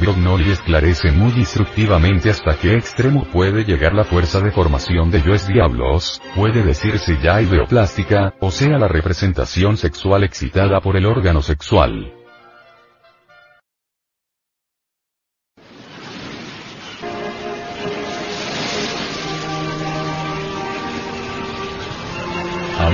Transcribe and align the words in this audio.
Grognoli 0.00 0.50
esclarece 0.50 1.12
muy 1.12 1.32
instructivamente 1.32 2.30
hasta 2.30 2.56
qué 2.56 2.74
extremo 2.74 3.24
puede 3.24 3.64
llegar 3.64 3.92
la 3.94 4.04
fuerza 4.04 4.40
de 4.40 4.50
formación 4.50 5.10
de 5.10 5.22
yoes 5.22 5.46
diablos, 5.46 6.20
puede 6.34 6.62
decirse 6.62 7.18
ya 7.22 7.42
ideoplástica, 7.42 8.34
o 8.40 8.50
sea 8.50 8.78
la 8.78 8.88
representación 8.88 9.76
sexual 9.76 10.24
excitada 10.24 10.80
por 10.80 10.96
el 10.96 11.06
órgano 11.06 11.42
sexual. 11.42 12.19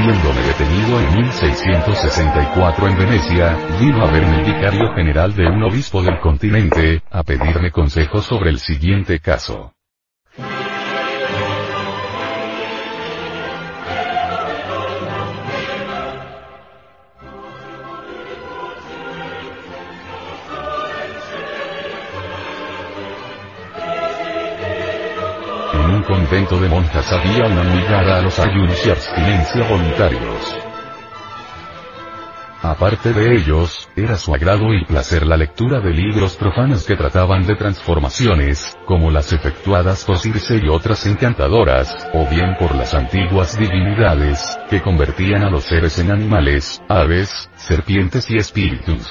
Habiéndome 0.07 0.41
detenido 0.43 1.01
en 1.01 1.17
1664 1.23 2.89
en 2.89 2.97
Venecia, 2.97 3.57
vino 3.81 4.05
a 4.05 4.11
verme 4.11 4.39
el 4.39 4.45
vicario 4.45 4.95
general 4.95 5.35
de 5.35 5.49
un 5.49 5.65
obispo 5.65 6.01
del 6.01 6.21
continente, 6.21 7.03
a 7.11 7.25
pedirme 7.25 7.73
consejos 7.73 8.25
sobre 8.25 8.51
el 8.51 8.61
siguiente 8.61 9.19
caso. 9.19 9.76
Convento 26.07 26.59
de 26.61 26.69
monjas 26.69 27.13
había 27.13 27.47
una 27.47 27.63
muy 27.63 27.83
a 27.87 28.23
los 28.23 28.39
ayunos 28.39 28.87
y 28.87 28.91
abstinencia 28.91 29.69
voluntarios. 29.69 30.57
Aparte 32.63 33.13
de 33.13 33.37
ellos, 33.37 33.89
era 33.95 34.17
su 34.17 34.35
agrado 34.35 34.75
y 34.75 34.85
placer 34.87 35.27
la 35.27 35.37
lectura 35.37 35.81
de 35.81 35.93
libros 35.93 36.37
profanos 36.37 36.85
que 36.85 36.97
trataban 36.97 37.47
de 37.47 37.55
transformaciones, 37.55 38.77
como 38.87 39.11
las 39.11 39.33
efectuadas 39.33 40.05
por 40.05 40.19
Circe 40.19 40.57
y 40.57 40.69
otras 40.69 41.07
encantadoras, 41.07 42.09
o 42.15 42.27
bien 42.29 42.57
por 42.59 42.75
las 42.75 42.95
antiguas 42.95 43.59
divinidades, 43.59 44.59
que 44.69 44.83
convertían 44.83 45.45
a 45.45 45.51
los 45.51 45.65
seres 45.65 45.99
en 45.99 46.11
animales, 46.11 46.83
aves, 46.89 47.51
serpientes 47.57 48.29
y 48.31 48.39
espíritus. 48.39 49.07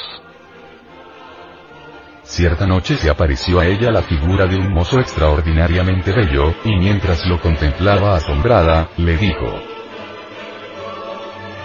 Cierta 2.25 2.65
noche 2.65 2.97
se 2.97 3.09
apareció 3.09 3.59
a 3.59 3.67
ella 3.67 3.91
la 3.91 4.01
figura 4.01 4.47
de 4.47 4.57
un 4.57 4.73
mozo 4.73 4.99
extraordinariamente 4.99 6.11
bello, 6.11 6.55
y 6.63 6.75
mientras 6.75 7.23
lo 7.27 7.39
contemplaba 7.39 8.15
asombrada, 8.15 8.89
le 8.97 9.15
dijo, 9.15 9.61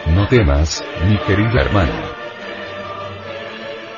No 0.09 0.29
temas, 0.29 0.85
mi 1.09 1.17
querida 1.19 1.63
hermana. 1.63 1.93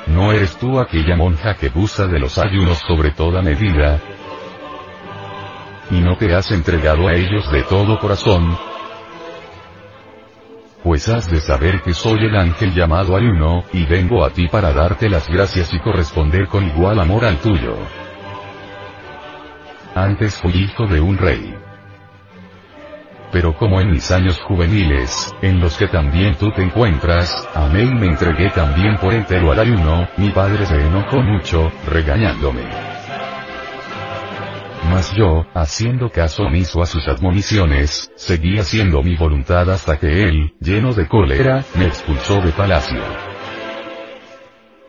¿No 0.07 0.31
eres 0.31 0.57
tú 0.57 0.79
aquella 0.79 1.17
monja 1.17 1.55
que 1.55 1.69
gusta 1.69 2.07
de 2.07 2.19
los 2.19 2.37
ayunos 2.37 2.77
sobre 2.87 3.11
toda 3.11 3.41
medida? 3.41 3.99
¿Y 5.91 5.99
no 5.99 6.15
te 6.15 6.33
has 6.33 6.49
entregado 6.51 7.07
a 7.09 7.13
ellos 7.13 7.51
de 7.51 7.63
todo 7.63 7.99
corazón? 7.99 8.57
Pues 10.83 11.07
has 11.07 11.29
de 11.31 11.39
saber 11.39 11.81
que 11.81 11.93
soy 11.93 12.25
el 12.25 12.35
ángel 12.35 12.73
llamado 12.73 13.15
Ayuno, 13.15 13.63
y 13.71 13.85
vengo 13.85 14.25
a 14.25 14.31
ti 14.31 14.47
para 14.49 14.73
darte 14.73 15.09
las 15.09 15.27
gracias 15.29 15.73
y 15.73 15.79
corresponder 15.79 16.47
con 16.47 16.65
igual 16.67 16.99
amor 16.99 17.23
al 17.23 17.37
tuyo. 17.37 17.77
Antes 19.95 20.37
fui 20.37 20.51
hijo 20.51 20.85
de 20.87 20.99
un 20.99 21.17
rey. 21.17 21.55
Pero 23.31 23.55
como 23.55 23.79
en 23.79 23.91
mis 23.91 24.11
años 24.11 24.39
juveniles, 24.41 25.33
en 25.41 25.59
los 25.59 25.77
que 25.77 25.87
también 25.87 26.35
tú 26.35 26.51
te 26.51 26.61
encuentras, 26.61 27.47
amé 27.55 27.83
y 27.83 27.93
me 27.93 28.07
entregué 28.07 28.49
también 28.49 28.97
por 28.97 29.13
entero 29.13 29.51
al 29.51 29.59
ayuno, 29.59 30.07
mi 30.17 30.29
padre 30.29 30.65
se 30.65 30.75
enojó 30.75 31.21
mucho, 31.21 31.71
regañándome. 31.87 32.92
Mas 34.89 35.13
yo, 35.15 35.45
haciendo 35.53 36.09
caso 36.09 36.43
omiso 36.43 36.81
a 36.81 36.85
sus 36.85 37.07
admoniciones, 37.07 38.11
seguí 38.15 38.59
haciendo 38.59 39.01
mi 39.01 39.15
voluntad 39.15 39.69
hasta 39.71 39.97
que 39.97 40.23
él, 40.23 40.53
lleno 40.59 40.93
de 40.93 41.07
cólera, 41.07 41.63
me 41.75 41.85
expulsó 41.85 42.41
de 42.41 42.51
palacio. 42.51 43.01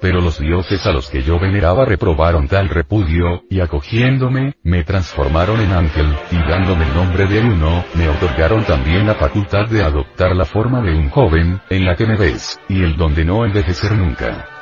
Pero 0.01 0.21
los 0.21 0.39
dioses 0.39 0.85
a 0.85 0.93
los 0.93 1.09
que 1.09 1.23
yo 1.23 1.39
veneraba 1.39 1.87
reprobaron 1.87 2.47
tal 2.47 2.69
repudio, 2.69 3.43
y 3.49 3.61
acogiéndome, 3.61 4.55
me 4.63 4.85
transformaron 4.85 5.61
en 5.61 5.73
ángel, 5.73 6.15
y 6.31 6.37
dándome 6.37 6.85
el 6.85 6.95
nombre 6.95 7.27
de 7.27 7.41
uno, 7.41 7.85
me 7.95 8.09
otorgaron 8.09 8.65
también 8.65 9.07
la 9.07 9.15
facultad 9.15 9.67
de 9.67 9.83
adoptar 9.83 10.37
la 10.37 10.45
forma 10.45 10.83
de 10.83 10.95
un 10.95 11.09
joven, 11.09 11.61
en 11.71 11.87
la 11.87 11.97
que 11.97 12.07
me 12.07 12.17
ves, 12.17 12.61
y 12.69 12.83
el 12.83 12.97
don 12.97 13.15
de 13.15 13.25
no 13.25 13.47
envejecer 13.47 13.93
nunca. 13.93 14.54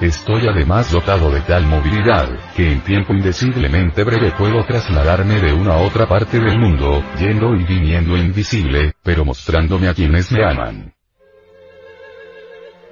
Estoy 0.00 0.48
además 0.48 0.90
dotado 0.90 1.30
de 1.30 1.40
tal 1.42 1.66
movilidad, 1.66 2.28
que 2.56 2.72
en 2.72 2.80
tiempo 2.80 3.14
indecidiblemente 3.14 4.02
breve 4.02 4.32
puedo 4.32 4.64
trasladarme 4.64 5.40
de 5.40 5.52
una 5.52 5.74
a 5.74 5.78
otra 5.78 6.06
parte 6.06 6.40
del 6.40 6.58
mundo, 6.58 7.02
yendo 7.18 7.54
y 7.54 7.62
viniendo 7.62 8.16
invisible, 8.16 8.94
pero 9.04 9.24
mostrándome 9.24 9.88
a 9.88 9.94
quienes 9.94 10.32
me 10.32 10.44
aman. 10.44 10.94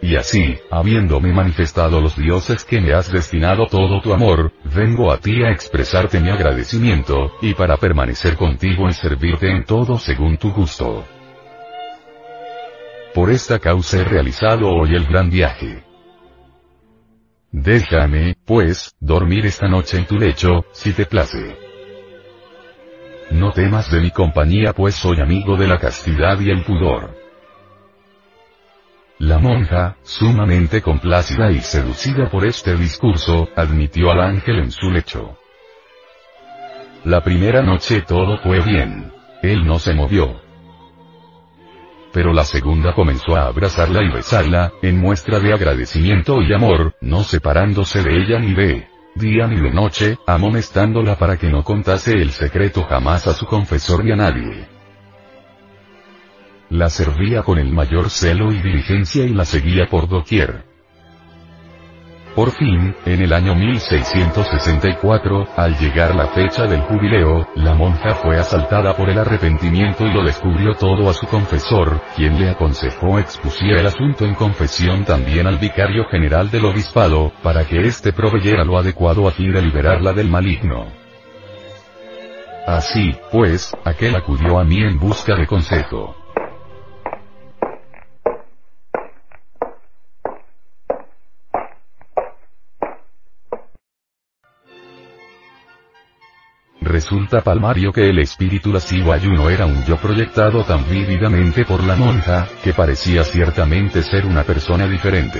Y 0.00 0.16
así, 0.16 0.56
habiéndome 0.70 1.32
manifestado 1.32 2.00
los 2.00 2.16
dioses 2.16 2.64
que 2.64 2.80
me 2.80 2.92
has 2.92 3.10
destinado 3.10 3.66
todo 3.66 4.00
tu 4.00 4.12
amor, 4.12 4.52
vengo 4.64 5.12
a 5.12 5.18
ti 5.18 5.42
a 5.42 5.50
expresarte 5.50 6.20
mi 6.20 6.30
agradecimiento, 6.30 7.32
y 7.40 7.54
para 7.54 7.76
permanecer 7.76 8.36
contigo 8.36 8.86
en 8.86 8.94
servirte 8.94 9.50
en 9.50 9.64
todo 9.64 9.98
según 9.98 10.38
tu 10.38 10.52
gusto. 10.52 11.04
Por 13.12 13.30
esta 13.30 13.58
causa 13.58 13.98
he 13.98 14.04
realizado 14.04 14.68
hoy 14.68 14.94
el 14.94 15.04
gran 15.04 15.30
viaje. 15.30 15.91
Déjame, 17.52 18.34
pues, 18.46 18.96
dormir 18.98 19.44
esta 19.44 19.68
noche 19.68 19.98
en 19.98 20.06
tu 20.06 20.18
lecho, 20.18 20.64
si 20.72 20.94
te 20.94 21.04
place. 21.04 21.58
No 23.30 23.52
temas 23.52 23.90
de 23.90 24.00
mi 24.00 24.10
compañía 24.10 24.72
pues 24.72 24.94
soy 24.94 25.20
amigo 25.20 25.56
de 25.58 25.68
la 25.68 25.78
castidad 25.78 26.40
y 26.40 26.50
el 26.50 26.64
pudor. 26.64 27.14
La 29.18 29.38
monja, 29.38 29.96
sumamente 30.02 30.80
complacida 30.80 31.50
y 31.50 31.60
seducida 31.60 32.30
por 32.30 32.46
este 32.46 32.74
discurso, 32.74 33.48
admitió 33.54 34.10
al 34.10 34.22
ángel 34.22 34.58
en 34.58 34.70
su 34.70 34.90
lecho. 34.90 35.38
La 37.04 37.22
primera 37.22 37.62
noche 37.62 38.00
todo 38.00 38.38
fue 38.38 38.60
bien. 38.60 39.12
Él 39.42 39.66
no 39.66 39.78
se 39.78 39.92
movió 39.92 40.41
pero 42.12 42.32
la 42.32 42.44
segunda 42.44 42.94
comenzó 42.94 43.36
a 43.36 43.46
abrazarla 43.46 44.02
y 44.02 44.10
besarla, 44.10 44.72
en 44.82 44.98
muestra 44.98 45.40
de 45.40 45.52
agradecimiento 45.52 46.42
y 46.42 46.52
amor, 46.52 46.94
no 47.00 47.24
separándose 47.24 48.02
de 48.02 48.16
ella 48.16 48.38
ni 48.38 48.54
de 48.54 48.88
día 49.14 49.46
ni 49.46 49.60
de 49.60 49.70
noche, 49.70 50.18
amonestándola 50.26 51.16
para 51.16 51.36
que 51.36 51.48
no 51.48 51.64
contase 51.64 52.12
el 52.12 52.30
secreto 52.30 52.84
jamás 52.84 53.26
a 53.26 53.34
su 53.34 53.46
confesor 53.46 54.04
ni 54.04 54.12
a 54.12 54.16
nadie. 54.16 54.66
La 56.70 56.88
servía 56.88 57.42
con 57.42 57.58
el 57.58 57.70
mayor 57.70 58.08
celo 58.08 58.50
y 58.50 58.62
diligencia 58.62 59.24
y 59.24 59.34
la 59.34 59.44
seguía 59.44 59.88
por 59.90 60.08
doquier. 60.08 60.71
Por 62.34 62.50
fin, 62.52 62.94
en 63.04 63.20
el 63.20 63.30
año 63.34 63.54
1664, 63.54 65.48
al 65.54 65.78
llegar 65.78 66.14
la 66.14 66.28
fecha 66.28 66.66
del 66.66 66.80
jubileo, 66.80 67.46
la 67.56 67.74
monja 67.74 68.14
fue 68.14 68.38
asaltada 68.38 68.96
por 68.96 69.10
el 69.10 69.18
arrepentimiento 69.18 70.06
y 70.06 70.12
lo 70.14 70.24
descubrió 70.24 70.74
todo 70.74 71.10
a 71.10 71.12
su 71.12 71.26
confesor, 71.26 72.00
quien 72.16 72.40
le 72.40 72.48
aconsejó 72.48 73.18
expusiera 73.18 73.80
el 73.80 73.86
asunto 73.86 74.24
en 74.24 74.34
confesión 74.34 75.04
también 75.04 75.46
al 75.46 75.58
vicario 75.58 76.06
general 76.10 76.50
del 76.50 76.64
obispado, 76.64 77.32
para 77.42 77.66
que 77.66 77.80
éste 77.80 78.14
proveyera 78.14 78.64
lo 78.64 78.78
adecuado 78.78 79.28
a 79.28 79.32
fin 79.32 79.52
de 79.52 79.60
liberarla 79.60 80.14
del 80.14 80.30
maligno. 80.30 80.86
Así, 82.66 83.14
pues, 83.30 83.76
aquel 83.84 84.16
acudió 84.16 84.58
a 84.58 84.64
mí 84.64 84.82
en 84.82 84.98
busca 84.98 85.36
de 85.36 85.46
consejo. 85.46 86.21
Resulta 97.12 97.42
palmario 97.42 97.92
que 97.92 98.08
el 98.08 98.20
espíritu 98.20 98.72
lascivo 98.72 99.12
ayuno 99.12 99.50
era 99.50 99.66
un 99.66 99.84
yo 99.84 99.98
proyectado 99.98 100.64
tan 100.64 100.88
vívidamente 100.88 101.66
por 101.66 101.84
la 101.84 101.94
monja, 101.94 102.48
que 102.64 102.72
parecía 102.72 103.22
ciertamente 103.22 104.02
ser 104.02 104.24
una 104.24 104.44
persona 104.44 104.88
diferente. 104.88 105.38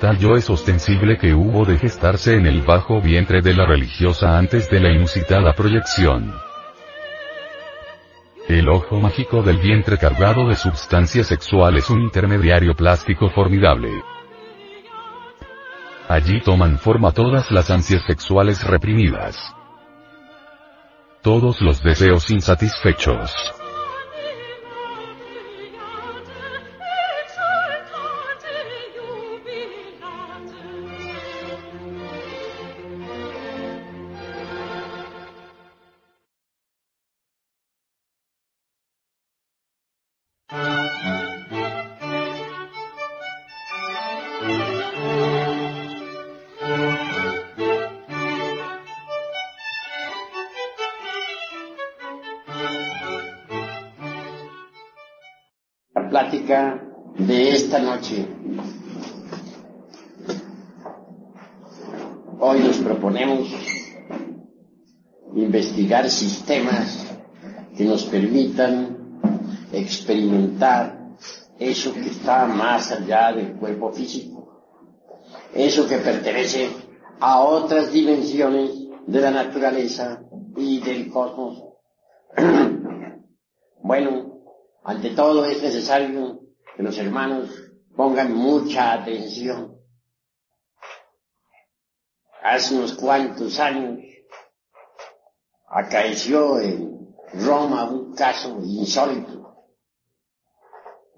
Tal 0.00 0.18
yo 0.18 0.34
es 0.34 0.50
ostensible 0.50 1.16
que 1.16 1.32
hubo 1.32 1.64
de 1.64 1.78
gestarse 1.78 2.34
en 2.34 2.46
el 2.46 2.62
bajo 2.62 3.00
vientre 3.00 3.40
de 3.40 3.54
la 3.54 3.66
religiosa 3.66 4.36
antes 4.36 4.68
de 4.68 4.80
la 4.80 4.90
inusitada 4.90 5.52
proyección. 5.52 6.34
El 8.48 8.68
ojo 8.68 8.98
mágico 8.98 9.44
del 9.44 9.58
vientre 9.58 9.96
cargado 9.96 10.48
de 10.48 10.56
substancia 10.56 11.22
sexual 11.22 11.76
es 11.76 11.88
un 11.88 12.00
intermediario 12.02 12.74
plástico 12.74 13.30
formidable. 13.30 13.90
Allí 16.08 16.40
toman 16.40 16.78
forma 16.78 17.10
todas 17.10 17.50
las 17.50 17.68
ansias 17.68 18.04
sexuales 18.06 18.64
reprimidas. 18.64 19.36
Todos 21.20 21.60
los 21.60 21.82
deseos 21.82 22.30
insatisfechos. 22.30 23.34
Plática 56.16 56.82
de 57.18 57.50
esta 57.50 57.78
noche. 57.78 58.26
Hoy 62.40 62.60
nos 62.60 62.78
proponemos 62.78 63.48
investigar 65.34 66.08
sistemas 66.08 67.06
que 67.76 67.84
nos 67.84 68.04
permitan 68.04 69.18
experimentar 69.72 71.10
eso 71.58 71.92
que 71.92 72.06
está 72.08 72.46
más 72.46 72.92
allá 72.92 73.32
del 73.32 73.52
cuerpo 73.56 73.92
físico, 73.92 74.62
eso 75.54 75.86
que 75.86 75.98
pertenece 75.98 76.70
a 77.20 77.40
otras 77.40 77.92
dimensiones 77.92 78.70
de 79.06 79.20
la 79.20 79.30
naturaleza 79.30 80.22
y 80.56 80.80
del 80.80 81.10
cosmos. 81.10 81.65
bueno, 83.82 84.42
ante 84.84 85.10
todo 85.10 85.44
es 85.44 85.62
necesario 85.62 86.40
que 86.76 86.82
los 86.82 86.96
hermanos 86.98 87.50
pongan 87.94 88.32
mucha 88.34 88.92
atención. 88.92 89.76
Hace 92.42 92.76
unos 92.76 92.94
cuantos 92.94 93.58
años 93.58 93.98
acaeció 95.68 96.60
en 96.60 97.14
Roma 97.34 97.90
un 97.90 98.14
caso 98.14 98.60
insólito. 98.62 99.66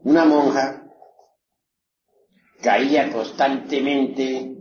Una 0.04 0.24
monja 0.24 0.84
caía 2.62 3.12
constantemente 3.12 4.56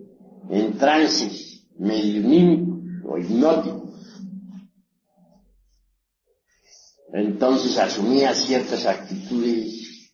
en 0.50 0.78
trances 0.78 1.68
mediunímicos 1.78 2.80
o 3.10 3.18
hipnóticos 3.18 3.87
entonces 7.14 7.78
asumía 7.78 8.34
ciertas 8.34 8.86
actitudes, 8.86 10.14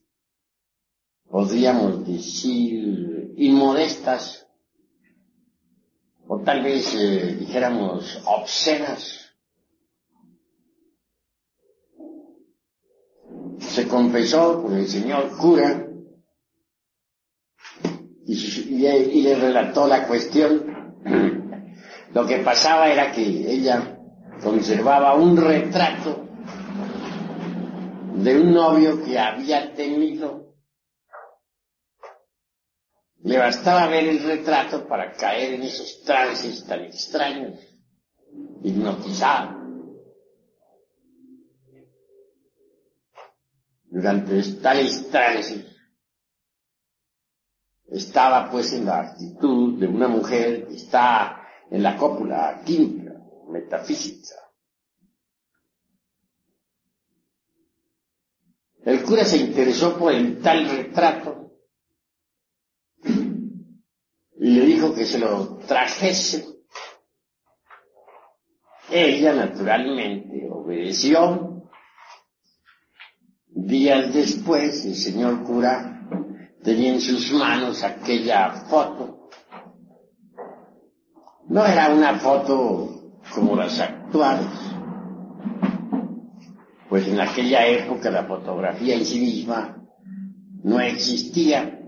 podríamos 1.28 2.06
decir, 2.06 3.34
inmodestas, 3.36 4.48
o 6.28 6.40
tal 6.42 6.63
vez 6.63 6.94
eh, 6.95 7.36
dijéramos 7.40 8.22
obscenas. 8.25 9.19
Se 13.60 13.88
confesó 13.88 14.62
con 14.62 14.75
el 14.75 14.88
señor 14.88 15.36
cura 15.38 15.88
y, 18.25 18.34
y 18.34 19.22
le 19.22 19.36
relató 19.36 19.88
la 19.88 20.07
cuestión. 20.07 20.94
Lo 22.13 22.28
que 22.28 22.38
pasaba 22.38 22.92
era 22.92 23.12
que 23.12 23.24
ella 23.24 24.00
conservaba 24.42 25.16
un 25.16 25.36
retrato 25.36 26.24
de 28.24 28.40
un 28.40 28.54
novio 28.54 29.04
que 29.04 29.20
había 29.20 29.74
tenido. 29.74 30.56
Le 33.24 33.38
bastaba 33.38 33.88
ver 33.88 34.06
el 34.08 34.24
retrato 34.24 34.88
para 34.88 35.12
caer 35.14 35.54
en 35.54 35.64
esos 35.64 36.04
trances 36.04 36.66
tan 36.66 36.81
extraños, 36.81 37.60
hipnotizado. 38.64 39.62
Durante 43.86 44.42
tales 44.62 45.10
trances 45.10 45.66
estaba 47.88 48.50
pues 48.50 48.74
en 48.74 48.86
la 48.86 49.02
actitud 49.02 49.80
de 49.80 49.88
una 49.88 50.08
mujer 50.08 50.68
que 50.68 50.76
está 50.76 51.48
en 51.69 51.84
la 51.84 51.96
cópula 51.96 52.62
química, 52.66 53.14
metafísica, 53.50 54.43
El 58.85 59.03
cura 59.03 59.24
se 59.24 59.38
interesó 59.38 59.97
por 59.97 60.12
el 60.12 60.41
tal 60.41 60.69
retrato 60.69 61.51
y 63.06 64.45
le 64.45 64.65
dijo 64.65 64.94
que 64.94 65.06
se 65.06 65.19
lo 65.19 65.57
trajese. 65.59 66.45
Ella 68.92 69.33
naturalmente 69.33 70.49
obedeció. 70.52 71.63
Días 73.47 74.13
después 74.13 74.83
el 74.85 74.95
señor 74.95 75.44
cura 75.44 76.02
tenía 76.61 76.94
en 76.94 77.02
sus 77.02 77.31
manos 77.31 77.83
aquella 77.83 78.52
foto. 78.69 79.30
No 81.47 81.66
era 81.66 81.90
una 81.94 82.19
foto 82.19 83.13
como 83.33 83.56
las 83.56 83.80
actuales 83.80 84.72
pues 86.94 87.07
en 87.07 87.19
aquella 87.19 87.66
época 87.66 88.12
la 88.12 88.26
fotografía 88.26 88.94
en 88.94 89.04
sí 89.04 89.19
misma 89.19 89.83
no 90.64 90.80
existía. 90.80 91.81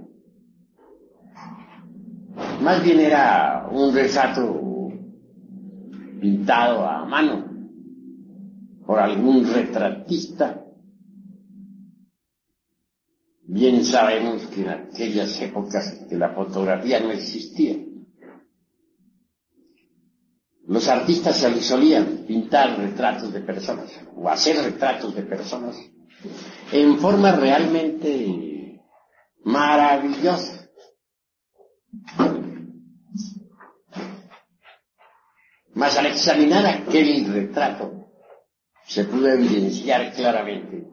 Más 2.59 2.83
bien 2.83 2.99
era 3.01 3.69
un 3.71 3.93
retrato 3.93 4.89
pintado 6.19 6.87
a 6.87 7.05
mano 7.05 7.45
por 8.83 8.97
algún 8.97 9.45
retratista. 9.45 10.65
Bien 13.43 13.85
sabemos 13.85 14.47
que 14.47 14.61
en 14.63 14.69
aquellas 14.69 15.39
épocas 15.39 16.03
que 16.09 16.15
la 16.15 16.29
fotografía 16.29 16.99
no 16.99 17.11
existía. 17.11 17.77
Los 20.67 20.87
artistas 20.87 21.45
solían 21.61 22.25
pintar 22.27 22.77
retratos 22.77 23.31
de 23.31 23.41
personas 23.41 23.91
o 24.15 24.27
hacer 24.29 24.57
retratos 24.57 25.13
de 25.15 25.21
personas 25.21 25.75
en 26.71 26.97
forma 26.97 27.33
realmente 27.33 28.81
maravillosa. 29.43 30.69
Mas 35.75 35.97
al 35.97 36.07
examinar 36.07 36.65
aquel 36.65 37.31
retrato 37.31 38.05
se 38.87 39.03
pudo 39.03 39.27
evidenciar 39.27 40.13
claramente 40.13 40.87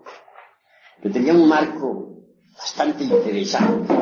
que 1.01 1.11
tenía 1.11 1.33
un 1.33 1.49
marco 1.49 2.25
bastante 2.57 3.05
interesante, 3.05 3.93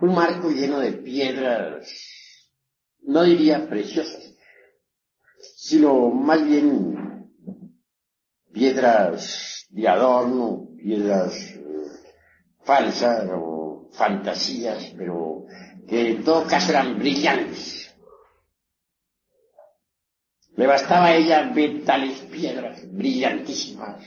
un 0.00 0.14
marco 0.14 0.50
lleno 0.50 0.78
de 0.78 0.92
piedras, 0.92 1.88
no 3.02 3.22
diría 3.22 3.68
preciosas, 3.68 4.35
sino 5.66 6.10
más 6.10 6.46
bien 6.46 7.28
piedras 8.52 9.66
de 9.70 9.88
adorno, 9.88 10.68
piedras 10.76 11.34
eh, 11.56 11.88
falsas 12.62 13.28
o 13.32 13.90
fantasías, 13.92 14.94
pero 14.96 15.44
que 15.88 16.12
en 16.12 16.22
todo 16.24 16.46
caso 16.46 16.70
eran 16.70 17.00
brillantes. 17.00 17.92
Le 20.54 20.68
bastaba 20.68 21.06
a 21.06 21.16
ella 21.16 21.50
ver 21.52 21.84
tales 21.84 22.20
piedras 22.20 22.80
brillantísimas 22.92 24.04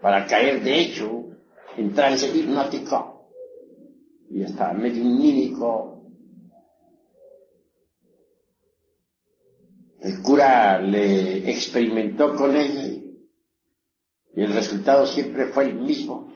para 0.00 0.26
caer 0.26 0.62
de 0.62 0.80
hecho 0.80 1.26
en 1.76 1.92
trance 1.92 2.26
hipnótico 2.26 3.28
y 4.30 4.44
hasta 4.44 4.72
medio. 4.72 5.98
El 10.00 10.16
cura 10.28 10.78
le 10.78 11.50
experimentó 11.50 12.36
con 12.36 12.54
ella 12.54 12.86
y 14.36 14.42
el 14.42 14.52
resultado 14.52 15.06
siempre 15.06 15.46
fue 15.46 15.70
el 15.70 15.80
mismo. 15.80 16.30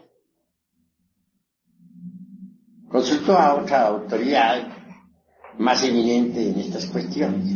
Consultó 2.88 3.36
a 3.36 3.54
otra 3.54 3.88
autoridad 3.88 4.66
más 5.58 5.84
eminente 5.84 6.48
en 6.48 6.58
estas 6.58 6.86
cuestiones. 6.86 7.50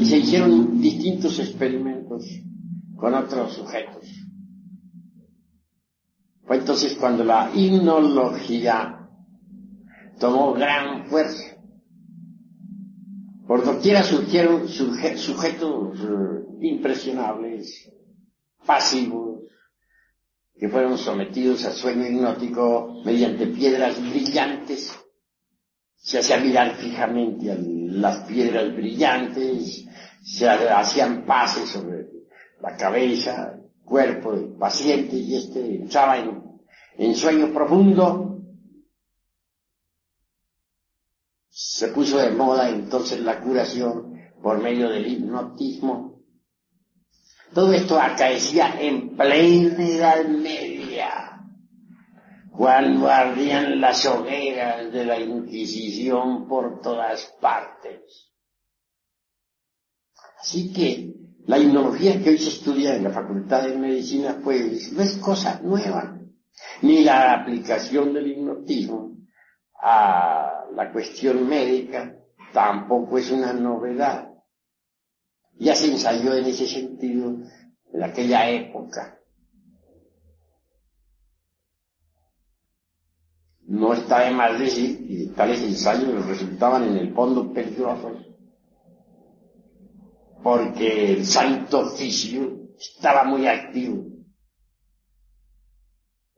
Y 0.00 0.06
se 0.06 0.16
hicieron 0.16 0.80
distintos 0.80 1.38
experimentos 1.40 2.24
con 2.96 3.12
otros 3.12 3.52
sujetos. 3.52 4.08
Fue 6.46 6.56
entonces 6.56 6.96
cuando 6.98 7.24
la 7.24 7.50
himnología 7.54 9.06
tomó 10.18 10.54
gran 10.54 11.04
fuerza. 11.08 11.53
Por 13.46 13.64
doquiera 13.64 14.02
surgieron 14.02 14.68
sujetos 14.68 16.00
eh, 16.00 16.66
impresionables, 16.66 17.90
pasivos, 18.64 19.42
que 20.56 20.68
fueron 20.68 20.96
sometidos 20.96 21.64
a 21.64 21.72
sueño 21.72 22.06
hipnótico 22.06 23.02
mediante 23.04 23.46
piedras 23.48 24.00
brillantes. 24.00 24.98
Se 25.96 26.18
hacía 26.18 26.38
mirar 26.38 26.76
fijamente 26.76 27.50
a 27.50 27.56
las 27.58 28.24
piedras 28.26 28.74
brillantes, 28.74 29.84
se 30.22 30.48
hacían 30.48 31.24
pases 31.26 31.68
sobre 31.68 32.06
la 32.60 32.76
cabeza, 32.76 33.58
cuerpo 33.84 34.32
del 34.32 34.54
paciente 34.54 35.16
y 35.16 35.36
este 35.36 35.76
entraba 35.76 36.18
en, 36.18 36.42
en 36.96 37.14
sueño 37.14 37.52
profundo. 37.52 38.33
Se 41.56 41.86
puso 41.86 42.18
de 42.18 42.30
moda 42.30 42.68
entonces 42.68 43.20
la 43.20 43.40
curación 43.40 44.12
por 44.42 44.60
medio 44.60 44.88
del 44.88 45.06
hipnotismo. 45.06 46.24
Todo 47.54 47.72
esto 47.72 47.96
acaecía 47.96 48.80
en 48.80 49.16
plena 49.16 49.86
Edad 49.86 50.24
Media, 50.24 51.38
cuando 52.50 53.08
ardían 53.08 53.80
las 53.80 54.04
hogueras 54.04 54.92
de 54.92 55.04
la 55.04 55.20
Inquisición 55.20 56.48
por 56.48 56.80
todas 56.80 57.32
partes. 57.40 58.32
Así 60.40 60.72
que 60.72 61.14
la 61.46 61.58
hipnología 61.58 62.20
que 62.20 62.30
hoy 62.30 62.38
se 62.38 62.48
estudia 62.48 62.96
en 62.96 63.04
la 63.04 63.10
Facultad 63.10 63.62
de 63.62 63.76
Medicina, 63.76 64.40
pues 64.42 64.92
no 64.92 65.02
es 65.04 65.18
cosa 65.18 65.60
nueva, 65.62 66.18
ni 66.82 67.04
la 67.04 67.32
aplicación 67.32 68.12
del 68.12 68.26
hipnotismo 68.26 69.18
a 69.80 70.53
la 70.74 70.92
cuestión 70.92 71.48
médica 71.48 72.16
tampoco 72.52 73.18
es 73.18 73.30
una 73.30 73.52
novedad. 73.52 74.30
Ya 75.58 75.74
se 75.74 75.90
ensayó 75.90 76.34
en 76.34 76.46
ese 76.46 76.66
sentido 76.66 77.36
en 77.92 78.02
aquella 78.02 78.50
época. 78.50 79.18
No 83.66 83.94
está 83.94 84.20
de 84.20 84.30
más 84.32 84.58
decir 84.58 85.06
que 85.06 85.34
tales 85.34 85.62
ensayos 85.62 86.26
resultaban 86.26 86.84
en 86.84 86.96
el 86.98 87.14
fondo 87.14 87.52
peligrosos 87.52 88.34
porque 90.44 91.14
el 91.14 91.24
santo 91.24 91.80
oficio 91.80 92.68
estaba 92.78 93.24
muy 93.24 93.46
activo. 93.46 94.13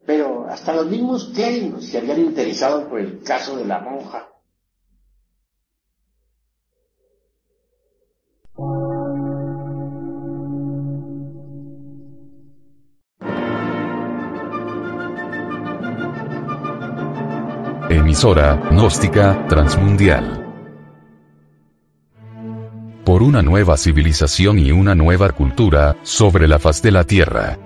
Pero 0.06 0.46
hasta 0.48 0.72
los 0.72 0.86
mismos 0.86 1.32
clérigos 1.34 1.84
se 1.84 1.98
habían 1.98 2.20
interesado 2.20 2.88
por 2.88 3.00
el 3.00 3.22
caso 3.22 3.56
de 3.56 3.64
la 3.64 3.80
monja. 3.80 4.28
Emisora, 17.90 18.56
gnóstica, 18.70 19.46
transmundial 19.48 20.46
por 23.06 23.22
una 23.22 23.40
nueva 23.40 23.76
civilización 23.76 24.58
y 24.58 24.72
una 24.72 24.96
nueva 24.96 25.30
cultura, 25.30 25.96
sobre 26.02 26.48
la 26.48 26.58
faz 26.58 26.82
de 26.82 26.90
la 26.90 27.04
Tierra. 27.04 27.65